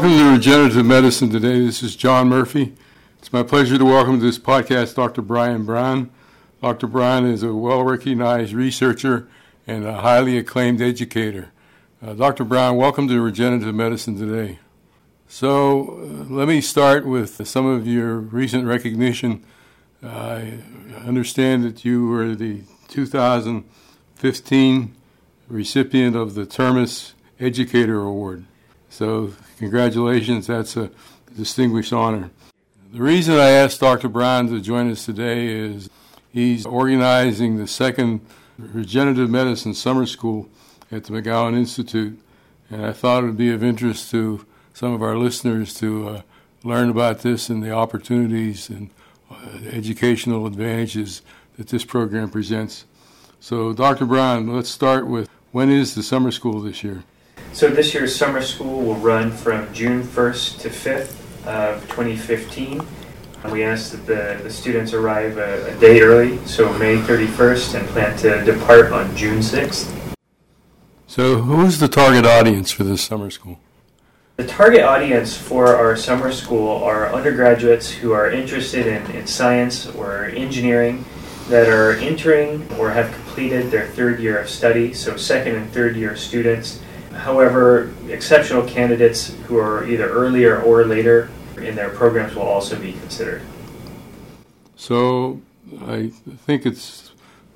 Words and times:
welcome 0.00 0.10
to 0.10 0.30
Regenerative 0.32 0.86
Medicine 0.86 1.30
today. 1.30 1.64
This 1.64 1.82
is 1.82 1.96
John 1.96 2.28
Murphy. 2.28 2.72
It's 3.18 3.32
my 3.32 3.42
pleasure 3.42 3.78
to 3.78 3.84
welcome 3.84 4.20
to 4.20 4.24
this 4.24 4.38
podcast 4.38 4.94
Dr. 4.94 5.22
Brian 5.22 5.64
Brown. 5.64 6.10
Dr. 6.62 6.86
Brown 6.86 7.26
is 7.26 7.42
a 7.42 7.54
well 7.54 7.82
recognized 7.82 8.52
researcher 8.52 9.28
and 9.66 9.84
a 9.84 9.94
highly 9.94 10.38
acclaimed 10.38 10.80
educator. 10.80 11.52
Uh, 12.00 12.12
Dr. 12.12 12.44
Brown, 12.44 12.76
welcome 12.76 13.08
to 13.08 13.20
Regenerative 13.20 13.74
Medicine 13.74 14.18
today. 14.18 14.58
So, 15.30 16.00
uh, 16.00 16.24
let 16.32 16.48
me 16.48 16.62
start 16.62 17.06
with 17.06 17.46
some 17.46 17.66
of 17.66 17.86
your 17.86 18.16
recent 18.16 18.64
recognition. 18.64 19.44
I 20.02 20.60
understand 21.04 21.64
that 21.64 21.84
you 21.84 22.08
were 22.08 22.34
the 22.34 22.62
2015 22.88 24.94
recipient 25.48 26.16
of 26.16 26.34
the 26.34 26.46
Termis 26.46 27.12
Educator 27.38 28.00
Award. 28.00 28.46
So, 28.88 29.34
congratulations, 29.58 30.46
that's 30.46 30.78
a 30.78 30.90
distinguished 31.36 31.92
honor. 31.92 32.30
The 32.94 33.02
reason 33.02 33.34
I 33.34 33.50
asked 33.50 33.80
Dr. 33.80 34.08
Brown 34.08 34.48
to 34.48 34.62
join 34.62 34.90
us 34.90 35.04
today 35.04 35.48
is 35.48 35.90
he's 36.32 36.64
organizing 36.64 37.58
the 37.58 37.66
second 37.66 38.22
regenerative 38.56 39.28
medicine 39.28 39.74
summer 39.74 40.06
school 40.06 40.48
at 40.90 41.04
the 41.04 41.12
McGowan 41.12 41.54
Institute, 41.54 42.18
and 42.70 42.86
I 42.86 42.94
thought 42.94 43.24
it 43.24 43.26
would 43.26 43.36
be 43.36 43.52
of 43.52 43.62
interest 43.62 44.10
to 44.12 44.46
some 44.78 44.92
of 44.92 45.02
our 45.02 45.16
listeners 45.16 45.74
to 45.74 46.08
uh, 46.08 46.22
learn 46.62 46.88
about 46.88 47.18
this 47.22 47.48
and 47.48 47.64
the 47.64 47.72
opportunities 47.72 48.70
and 48.70 48.90
uh, 49.28 49.34
educational 49.72 50.46
advantages 50.46 51.20
that 51.56 51.66
this 51.66 51.84
program 51.84 52.30
presents. 52.30 52.84
So, 53.40 53.72
Dr. 53.72 54.06
Brown, 54.06 54.46
let's 54.54 54.68
start 54.68 55.08
with 55.08 55.28
when 55.50 55.68
is 55.68 55.96
the 55.96 56.02
summer 56.04 56.30
school 56.30 56.60
this 56.60 56.84
year? 56.84 57.02
So 57.52 57.68
this 57.68 57.92
year's 57.92 58.14
summer 58.14 58.40
school 58.40 58.82
will 58.82 58.94
run 58.94 59.32
from 59.32 59.72
June 59.74 60.04
1st 60.04 60.60
to 60.60 60.68
5th 60.68 61.44
of 61.44 61.82
2015. 61.88 62.80
We 63.50 63.64
ask 63.64 63.90
that 63.90 64.06
the, 64.06 64.40
the 64.44 64.50
students 64.50 64.92
arrive 64.92 65.38
a, 65.38 65.74
a 65.74 65.80
day 65.80 66.02
early, 66.02 66.38
so 66.46 66.72
May 66.78 66.98
31st, 66.98 67.80
and 67.80 67.88
plan 67.88 68.16
to 68.18 68.44
depart 68.44 68.92
on 68.92 69.16
June 69.16 69.40
6th. 69.40 70.14
So, 71.08 71.38
who 71.38 71.64
is 71.64 71.80
the 71.80 71.88
target 71.88 72.24
audience 72.24 72.70
for 72.70 72.84
this 72.84 73.02
summer 73.02 73.30
school? 73.30 73.58
The 74.38 74.46
target 74.46 74.82
audience 74.82 75.36
for 75.36 75.76
our 75.76 75.96
summer 75.96 76.32
school 76.32 76.82
are 76.82 77.12
undergraduates 77.12 77.90
who 77.90 78.12
are 78.12 78.30
interested 78.30 78.86
in, 78.86 79.04
in 79.10 79.26
science 79.26 79.86
or 79.86 80.26
engineering 80.26 81.04
that 81.48 81.68
are 81.68 81.92
entering 81.94 82.66
or 82.78 82.90
have 82.90 83.12
completed 83.12 83.70
their 83.70 83.88
third 83.88 84.20
year 84.20 84.38
of 84.38 84.48
study, 84.48 84.94
so 84.94 85.16
second 85.16 85.56
and 85.56 85.70
third 85.72 85.96
year 85.96 86.16
students 86.16 86.80
However, 87.18 87.92
exceptional 88.08 88.62
candidates 88.62 89.34
who 89.46 89.58
are 89.58 89.86
either 89.86 90.08
earlier 90.08 90.60
or 90.60 90.84
later 90.84 91.30
in 91.56 91.74
their 91.74 91.90
programs 91.90 92.34
will 92.34 92.42
also 92.42 92.78
be 92.78 92.92
considered. 92.92 93.42
So 94.76 95.40
I 95.82 96.12
think 96.46 96.64
it's 96.64 97.10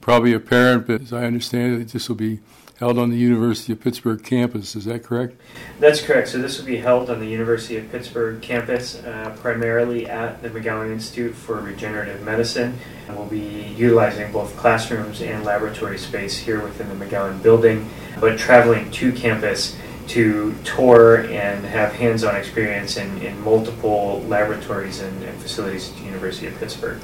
probably 0.00 0.32
apparent, 0.32 0.86
but 0.86 1.02
as 1.02 1.12
I 1.12 1.24
understand 1.24 1.82
it, 1.82 1.88
this 1.88 2.08
will 2.08 2.16
be 2.16 2.38
held 2.78 2.96
on 2.96 3.10
the 3.10 3.16
University 3.16 3.72
of 3.72 3.80
Pittsburgh 3.80 4.22
campus. 4.22 4.76
Is 4.76 4.84
that 4.84 5.02
correct? 5.02 5.40
That's 5.80 6.00
correct. 6.00 6.28
So 6.28 6.38
this 6.38 6.58
will 6.58 6.66
be 6.66 6.76
held 6.76 7.10
on 7.10 7.18
the 7.18 7.26
University 7.26 7.76
of 7.76 7.90
Pittsburgh 7.90 8.40
campus, 8.40 9.02
uh, 9.02 9.36
primarily 9.40 10.08
at 10.08 10.42
the 10.42 10.50
McGowan 10.50 10.92
Institute 10.92 11.34
for 11.34 11.60
Regenerative 11.60 12.22
Medicine. 12.22 12.78
And 13.08 13.16
we'll 13.16 13.26
be 13.26 13.74
utilizing 13.76 14.30
both 14.30 14.56
classrooms 14.56 15.20
and 15.22 15.44
laboratory 15.44 15.98
space 15.98 16.38
here 16.38 16.62
within 16.62 16.88
the 16.88 17.04
McGowan 17.04 17.42
building, 17.42 17.90
but 18.20 18.38
traveling 18.38 18.90
to 18.92 19.12
campus 19.12 19.76
to 20.08 20.54
tour 20.64 21.26
and 21.26 21.64
have 21.66 21.92
hands-on 21.92 22.34
experience 22.36 22.96
in, 22.96 23.20
in 23.20 23.38
multiple 23.42 24.22
laboratories 24.22 25.00
and, 25.00 25.22
and 25.24 25.38
facilities 25.42 25.90
at 25.90 25.96
the 25.98 26.04
University 26.04 26.46
of 26.46 26.56
Pittsburgh. 26.58 26.98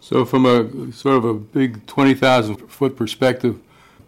So 0.00 0.24
from 0.24 0.44
a 0.44 0.92
sort 0.92 1.16
of 1.16 1.24
a 1.24 1.34
big 1.34 1.86
20,000 1.86 2.56
foot 2.68 2.96
perspective, 2.96 3.60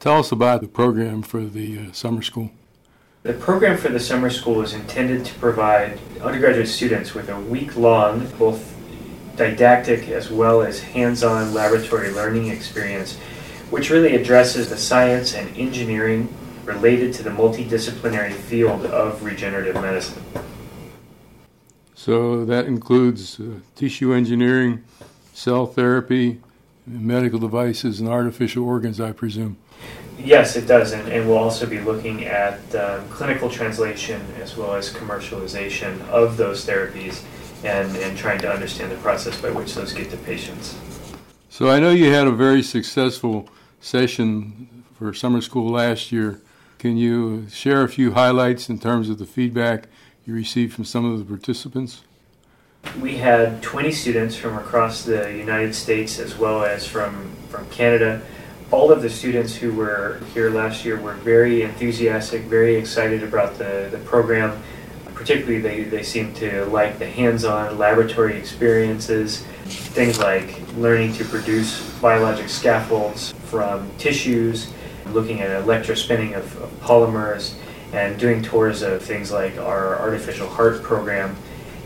Tell 0.03 0.19
us 0.19 0.33
about 0.33 0.63
the 0.63 0.67
program 0.67 1.23
for 1.23 1.45
the 1.45 1.79
uh, 1.79 1.93
summer 1.93 2.23
school. 2.23 2.51
The 3.23 3.35
program 3.35 3.79
for 3.79 3.89
the 3.89 4.01
summer 4.01 4.31
school 4.31 4.61
is 4.61 4.75
intended 4.75 5.25
to 5.27 5.35
provide 5.35 5.97
undergraduate 6.21 6.67
students 6.67 7.15
with 7.15 7.29
a 7.29 7.39
week 7.39 7.77
long, 7.77 8.27
both 8.37 8.75
didactic 9.37 10.09
as 10.09 10.29
well 10.29 10.61
as 10.61 10.81
hands 10.81 11.23
on 11.23 11.55
laboratory 11.55 12.11
learning 12.11 12.49
experience, 12.49 13.17
which 13.71 13.91
really 13.91 14.17
addresses 14.17 14.69
the 14.69 14.77
science 14.77 15.37
and 15.37 15.57
engineering 15.57 16.35
related 16.65 17.15
to 17.15 17.23
the 17.23 17.31
multidisciplinary 17.31 18.33
field 18.33 18.85
of 18.87 19.23
regenerative 19.23 19.77
medicine. 19.77 20.21
So 21.95 22.45
that 22.45 22.67
includes 22.67 23.39
uh, 23.39 23.61
tissue 23.77 24.12
engineering, 24.12 24.83
cell 25.33 25.65
therapy, 25.65 26.41
medical 26.87 27.38
devices, 27.38 28.00
and 28.00 28.09
artificial 28.09 28.65
organs, 28.65 29.00
I 29.00 29.12
presume. 29.12 29.56
Yes, 30.19 30.56
it 30.56 30.66
does, 30.66 30.93
and, 30.93 31.09
and 31.10 31.28
we'll 31.28 31.38
also 31.38 31.66
be 31.66 31.81
looking 31.81 32.25
at 32.25 32.59
um, 32.75 33.09
clinical 33.09 33.50
translation 33.50 34.20
as 34.41 34.56
well 34.56 34.75
as 34.75 34.93
commercialization 34.93 36.00
of 36.09 36.37
those 36.37 36.65
therapies 36.66 37.22
and, 37.65 37.97
and 37.97 38.16
trying 38.16 38.41
to 38.41 38.53
understand 38.53 38.93
the 38.93 38.97
process 38.97 39.41
by 39.41 39.50
which 39.50 39.75
those 39.75 39.93
get 39.93 40.10
to 40.10 40.16
patients. 40.19 40.78
So 41.48 41.69
I 41.69 41.81
know 41.81 41.91
you 41.91 42.12
had 42.12 42.26
a 42.26 42.32
very 42.32 42.62
successful 42.62 43.49
session 43.81 44.84
for 44.94 45.12
summer 45.12 45.41
school 45.41 45.70
last 45.70 46.12
year. 46.12 46.41
Can 46.78 46.97
you 46.97 47.49
share 47.49 47.82
a 47.82 47.88
few 47.88 48.12
highlights 48.12 48.69
in 48.69 48.78
terms 48.78 49.09
of 49.09 49.19
the 49.19 49.26
feedback 49.26 49.84
you 50.25 50.34
received 50.34 50.75
from 50.75 50.84
some 50.84 51.04
of 51.04 51.19
the 51.19 51.25
participants? 51.25 52.03
We 53.00 53.16
had 53.16 53.62
20 53.62 53.91
students 53.93 54.37
from 54.37 54.56
across 54.59 55.04
the 55.04 55.32
United 55.32 55.75
States 55.75 56.19
as 56.19 56.37
well 56.37 56.65
as 56.65 56.87
from, 56.87 57.34
from 57.48 57.69
Canada 57.70 58.22
all 58.72 58.91
of 58.91 59.03
the 59.03 59.10
students 59.10 59.54
who 59.54 59.72
were 59.75 60.19
here 60.32 60.50
last 60.50 60.84
year 60.84 60.98
were 60.98 61.12
very 61.12 61.62
enthusiastic, 61.62 62.43
very 62.44 62.75
excited 62.75 63.22
about 63.22 63.59
the, 63.59 63.88
the 63.93 63.98
program. 63.98 64.60
Particularly, 65.15 65.60
they, 65.60 65.84
they 65.84 66.03
seemed 66.03 66.34
to 66.37 66.65
like 66.65 66.98
the 66.98 67.06
hands 67.06 67.44
on 67.44 67.76
laboratory 67.76 68.34
experiences, 68.37 69.43
things 69.66 70.19
like 70.19 70.59
learning 70.76 71.12
to 71.12 71.25
produce 71.26 71.87
biologic 72.00 72.49
scaffolds 72.49 73.32
from 73.44 73.88
tissues, 73.99 74.72
looking 75.09 75.43
at 75.43 75.50
electrospinning 75.62 76.34
of, 76.34 76.56
of 76.62 76.70
polymers, 76.81 77.54
and 77.93 78.19
doing 78.19 78.43
tours 78.43 78.81
of 78.81 79.03
things 79.03 79.31
like 79.31 79.59
our 79.59 79.99
artificial 79.99 80.49
heart 80.49 80.82
program. 80.82 81.37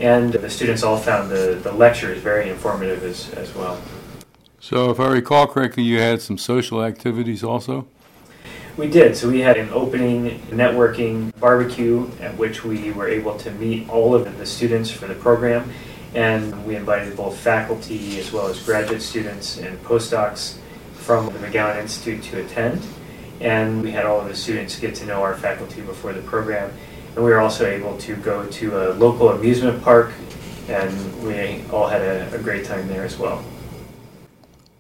And 0.01 0.33
the 0.33 0.51
students 0.51 0.83
all 0.83 0.99
found 0.99 1.31
the, 1.31 1.59
the 1.63 1.73
lectures 1.73 2.19
very 2.19 2.51
informative 2.51 3.03
as, 3.03 3.33
as 3.35 3.55
well. 3.55 3.81
So, 4.61 4.91
if 4.91 5.01
I 5.01 5.09
recall 5.09 5.47
correctly, 5.47 5.85
you 5.85 6.01
had 6.01 6.21
some 6.21 6.39
social 6.39 6.85
activities 6.85 7.45
also? 7.45 7.87
We 8.77 8.89
did. 8.89 9.17
So, 9.17 9.31
we 9.31 9.41
had 9.41 9.57
an 9.57 9.71
opening 9.71 10.41
networking 10.51 11.39
barbecue 11.39 12.11
at 12.21 12.37
which 12.37 12.65
we 12.65 12.91
were 12.91 13.09
able 13.09 13.39
to 13.39 13.51
meet 13.53 13.89
all 13.89 14.15
of 14.15 14.39
the 14.39 14.45
students 14.45 14.91
for 14.91 15.07
the 15.07 15.15
program. 15.15 15.71
And 16.15 16.67
we 16.67 16.77
invited 16.77 17.17
both 17.17 17.39
faculty 17.39 18.19
as 18.19 18.33
well 18.33 18.49
as 18.49 18.63
graduate 18.63 19.03
students 19.03 19.59
and 19.59 19.83
postdocs 19.83 20.59
from 20.95 21.27
the 21.27 21.39
McGowan 21.39 21.81
Institute 21.81 22.23
to 22.25 22.41
attend. 22.45 22.83
And 23.41 23.83
we 23.83 23.91
had 23.91 24.07
all 24.07 24.21
of 24.21 24.29
the 24.29 24.35
students 24.35 24.79
get 24.79 24.95
to 24.97 25.07
know 25.07 25.23
our 25.23 25.37
faculty 25.37 25.83
before 25.83 26.13
the 26.13 26.23
program. 26.23 26.73
And 27.17 27.25
we 27.25 27.31
were 27.31 27.41
also 27.41 27.67
able 27.67 27.97
to 27.99 28.15
go 28.17 28.47
to 28.47 28.91
a 28.91 28.93
local 28.93 29.31
amusement 29.31 29.83
park, 29.83 30.13
and 30.69 31.25
we 31.25 31.65
all 31.73 31.89
had 31.89 32.03
a, 32.03 32.35
a 32.35 32.39
great 32.39 32.67
time 32.67 32.87
there 32.89 33.05
as 33.05 33.19
well. 33.19 33.43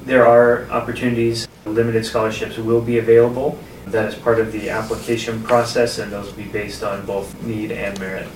There 0.07 0.27
are 0.27 0.69
opportunities, 0.73 1.47
limited 1.67 2.05
scholarships 2.05 2.59
will 2.59 2.81
be 2.81 2.99
available. 2.99 3.57
That 3.87 4.09
is 4.09 4.17
part 4.17 4.41
of 4.41 4.51
the 4.51 4.71
application 4.71 5.41
process, 5.45 6.01
and 6.01 6.11
those 6.11 6.27
will 6.27 6.43
be 6.43 6.49
based 6.49 6.83
on 6.83 7.07
both 7.07 7.41
need 7.45 7.71
and 7.71 7.97
merit. 8.01 8.27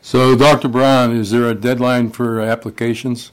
So, 0.00 0.34
Dr. 0.34 0.68
Brown, 0.68 1.14
is 1.14 1.30
there 1.30 1.46
a 1.46 1.54
deadline 1.54 2.08
for 2.08 2.40
applications? 2.40 3.32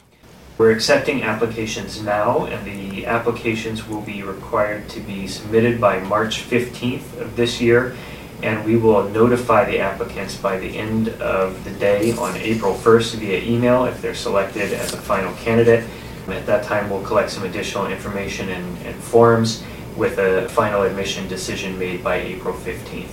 We're 0.58 0.72
accepting 0.72 1.24
applications 1.24 2.04
now, 2.04 2.44
and 2.44 2.66
the 2.66 3.06
applications 3.06 3.88
will 3.88 4.02
be 4.02 4.22
required 4.22 4.90
to 4.90 5.00
be 5.00 5.28
submitted 5.28 5.80
by 5.80 6.02
March 6.02 6.42
15th 6.42 7.22
of 7.22 7.38
this 7.38 7.62
year, 7.62 7.96
and 8.44 8.64
we 8.66 8.76
will 8.76 9.08
notify 9.10 9.66
the 9.66 9.80
applicants 9.80 10.36
by 10.36 10.58
the 10.58 10.78
end 10.78 11.10
of 11.22 11.64
the 11.64 11.72
day 11.72 12.14
on 12.14 12.36
April 12.38 12.74
1st 12.74 13.16
via 13.16 13.42
email 13.44 13.86
if 13.86 14.02
they're 14.02 14.16
selected 14.16 14.74
as 14.74 14.94
a 14.94 14.98
final 14.98 15.34
candidate. 15.36 15.84
At 16.28 16.46
that 16.46 16.64
time, 16.64 16.90
we'll 16.90 17.04
collect 17.04 17.30
some 17.30 17.44
additional 17.44 17.88
information 17.88 18.50
and, 18.50 18.78
and 18.86 18.96
forms 18.96 19.64
with 19.96 20.18
a 20.18 20.48
final 20.50 20.84
admission 20.84 21.28
decision 21.28 21.78
made 21.78 22.04
by 22.04 22.16
April 22.16 22.54
15th. 22.54 23.10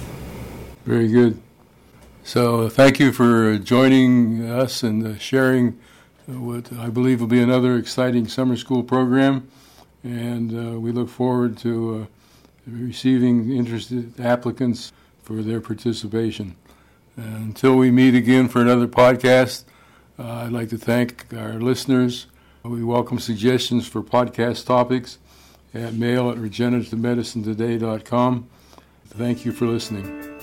Very 0.84 1.08
good. 1.08 1.40
So, 2.22 2.68
thank 2.68 3.00
you 3.00 3.12
for 3.12 3.58
joining 3.58 4.48
us 4.48 4.82
and 4.82 5.06
uh, 5.06 5.18
sharing 5.18 5.78
what 6.26 6.72
I 6.74 6.90
believe 6.90 7.20
will 7.20 7.26
be 7.26 7.40
another 7.40 7.76
exciting 7.76 8.28
summer 8.28 8.56
school 8.56 8.82
program. 8.82 9.50
And 10.04 10.52
uh, 10.52 10.78
we 10.78 10.92
look 10.92 11.08
forward 11.08 11.56
to 11.58 12.02
uh, 12.02 12.70
receiving 12.70 13.50
interested 13.50 14.20
applicants 14.20 14.92
for 15.28 15.42
their 15.42 15.60
participation. 15.60 16.56
And 17.14 17.48
until 17.48 17.76
we 17.76 17.90
meet 17.90 18.14
again 18.14 18.48
for 18.48 18.62
another 18.62 18.88
podcast, 18.88 19.64
uh, 20.18 20.44
I'd 20.46 20.52
like 20.52 20.70
to 20.70 20.78
thank 20.78 21.26
our 21.36 21.60
listeners. 21.60 22.28
We 22.64 22.82
welcome 22.82 23.18
suggestions 23.18 23.86
for 23.86 24.02
podcast 24.02 24.64
topics 24.64 25.18
at 25.74 25.92
mail 25.92 26.30
at 26.30 26.38
regenerativemedicinetoday.com. 26.38 28.48
Thank 29.08 29.44
you 29.44 29.52
for 29.52 29.66
listening. 29.66 30.37